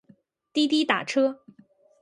[0.51, 1.41] 滴滴打车